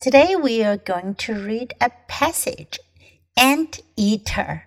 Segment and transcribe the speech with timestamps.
[0.00, 2.80] Today we are going to read a passage
[3.36, 4.66] Ant Eater.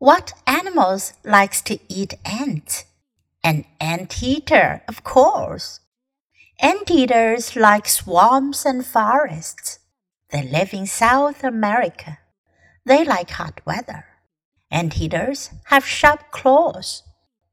[0.00, 2.84] What animals likes to eat ants?
[3.44, 5.78] An ant eater, of course.
[6.58, 9.78] Ant eaters like swamps and forests.
[10.30, 12.18] They live in South America.
[12.84, 14.04] They like hot weather.
[14.68, 17.04] Ant eaters have sharp claws.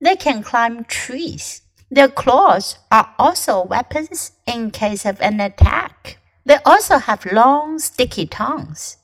[0.02, 1.62] They can climb trees.
[1.92, 6.18] Their claws are also weapons in case of an attack.
[6.47, 8.97] They also have long, sticky tongues.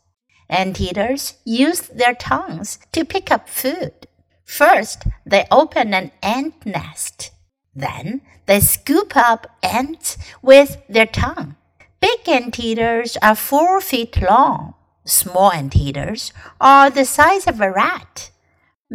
[0.48, 4.09] Anteaters use their tongues to pick up food.
[4.45, 7.30] First, they open an ant nest.
[7.75, 11.57] Then, they scoop up ants with their tongue.
[12.01, 14.75] Big anteaters are four feet long.
[15.05, 18.30] Small anteaters are the size of a rat.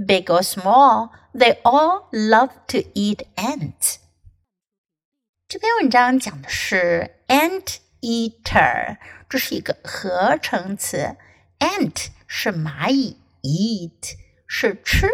[0.05, 3.99] Big or small, they all love to eat ants.
[5.47, 8.96] 这篇文章讲的是 ant eater，
[9.28, 11.16] 这是一个合成词。
[11.58, 14.14] ant 是蚂蚁，eat
[14.46, 15.08] 是吃，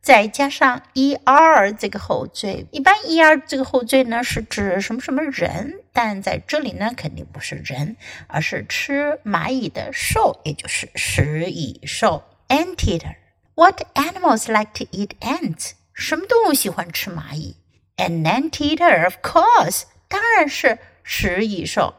[0.00, 2.66] 再加上 er 这个后缀。
[2.70, 7.96] 一般 er 这个后缀呢是指什么什么人，但在这里呢肯定不是人，
[8.28, 12.22] 而是吃蚂蚁的兽，也就是食蚁兽。
[12.48, 13.16] Anteater.
[13.54, 15.72] What animals like to eat ants?
[15.92, 17.56] 什么动物喜欢吃蚂蚁
[17.96, 21.94] ？An anteater, of course，当然是食蚁兽。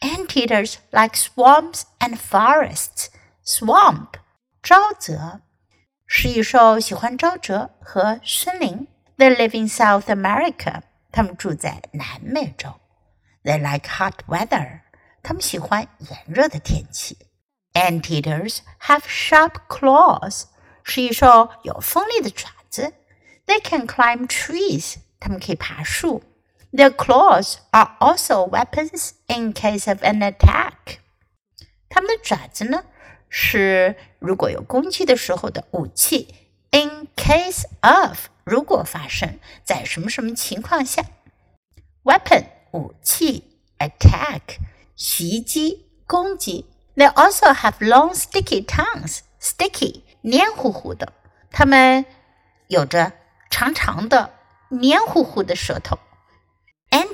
[0.00, 3.08] Anteaters like swamps and forests.
[3.44, 4.14] Swamp
[4.62, 5.40] 沼泽，
[6.06, 8.86] 食蚁兽喜欢沼泽和森林。
[9.16, 10.82] They live in South America.
[11.12, 12.74] 他们住在南美洲。
[13.42, 14.80] They like hot weather.
[15.22, 17.18] 他们喜欢炎热的天气。
[17.74, 20.44] Anteaters have sharp claws.
[20.84, 22.94] 食蚁兽有锋利的爪子。
[23.46, 24.96] They can climb trees.
[25.18, 26.22] 它们可以爬树。
[26.74, 30.98] their claws are also weapons in case of an attack.
[31.88, 32.84] 它们的爪子呢，
[33.28, 36.34] 是如果有攻击的时候的武器。
[36.72, 41.02] In case of，如果发生在什么什么情况下，
[42.04, 44.58] weapon 武器，attack
[44.94, 46.66] 袭击攻击。
[46.94, 49.20] They also have long sticky tongues.
[49.40, 51.12] Sticky 黏糊糊的，
[51.50, 52.04] 它们
[52.68, 53.14] 有着
[53.50, 54.34] 长长的
[54.68, 55.98] 黏糊糊的舌头。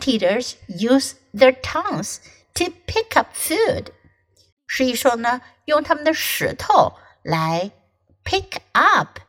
[0.01, 2.19] Anteaters use their tongues
[2.56, 3.91] to pick up food.
[4.66, 7.69] 是一说呢，用他们的舌头来
[8.23, 9.19] pick up，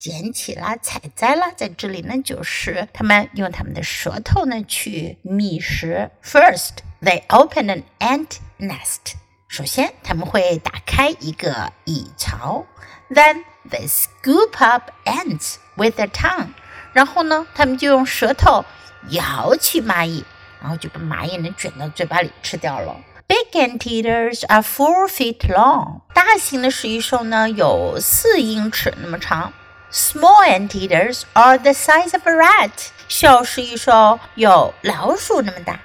[0.00, 1.52] 捡起啦、采摘啦。
[1.54, 6.10] 在这里呢，就是他们用他们的舌头呢去觅食。
[6.24, 9.14] First, they open an ant nest.
[9.48, 12.66] 首先，他们会打开一个蚁巢。
[13.10, 16.48] Then they scoop up ants with their tongue.
[16.92, 18.64] 然后呢，他们就用舌头。
[19.10, 20.24] 咬起蚂蚁，
[20.60, 22.96] 然后就把蚂蚁能卷到嘴巴里吃掉了。
[23.26, 26.00] Big anteaters are four feet long。
[26.14, 29.52] 大型的食蚁兽呢有四英尺那么长。
[29.90, 32.70] Small anteaters are the size of a rat。
[33.08, 35.80] 小食蚁兽有老鼠那么大。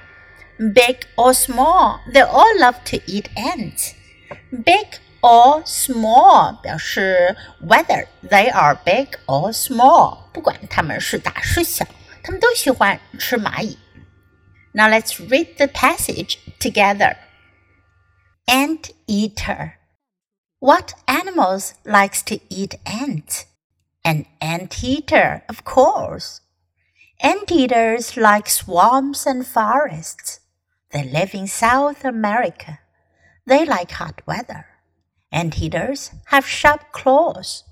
[0.58, 3.94] Big or small, they all love to eat ants.
[4.52, 11.86] Big or small 表示 whether they are big or small，不管它们是大是小。
[12.23, 13.79] 他们都喜欢吃蚂蚁。
[14.73, 17.17] Now let's read the passage together.
[18.47, 19.75] Ant eater.
[20.59, 23.45] What animals likes to eat ants?
[24.03, 26.41] An anteater, of course.
[27.21, 30.41] Anteaters like swamps and forests.
[30.91, 32.81] They live in South America.
[33.47, 34.67] They like hot weather.
[35.31, 37.65] Anteaters have sharp claws.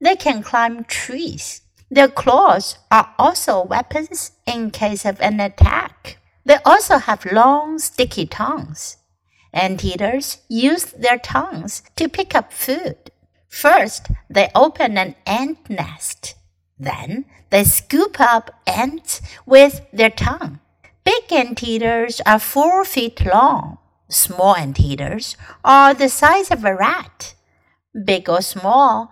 [0.00, 1.62] They can climb trees.
[1.89, 6.17] Their claws are also weapons in case of an attack.
[6.45, 8.97] They also have long, sticky tongues.
[9.53, 13.11] Anteaters use their tongues to pick up food.
[13.49, 16.35] First, they open an ant nest.
[16.77, 20.59] Then, they scoop up ants with their tongue.
[21.05, 23.77] Big anteaters are four feet long.
[24.09, 27.35] Small anteaters are the size of a rat.
[28.03, 29.11] Big or small,